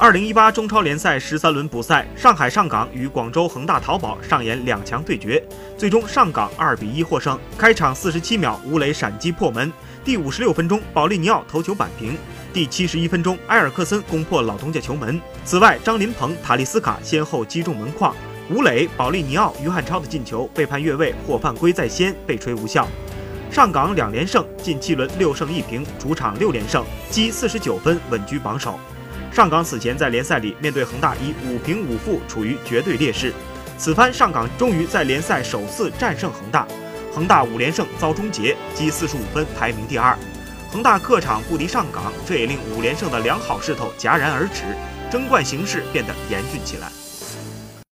[0.00, 5.42] 二零一八中超联赛十三轮补赛，上海上港与广州恒大淘宝上演两强对决，
[5.76, 7.36] 最终上港二比一获胜。
[7.58, 9.68] 开场四十七秒，吴磊闪击破门；
[10.04, 12.12] 第五十六分钟，保利尼奥头球扳平；
[12.52, 15.20] 第七十一分钟，埃尔克森攻破老东家球门。
[15.44, 18.14] 此外，张琳芃、塔利斯卡先后击中门框。
[18.50, 22.86] 吴磊、保利尼奥、于汉超的进球被判越位或犯规在先，被吹无效。
[23.50, 28.78] 上港两连胜，近七轮六胜一平，主场六连胜，积四十九分，稳居榜首。
[29.32, 33.32] 上港此前在联赛里面对恒大以五平五负处于绝对劣势，
[33.76, 36.66] 此番上港终于在联赛首次战胜恒大，
[37.14, 40.18] 恒大五连胜遭终结，积四十五分排名第二。
[40.70, 44.64] 恒大客场不敌上港，这也令五连胜的良好势头戛然而止，
[45.10, 46.88] 争冠形势变得严峻起来。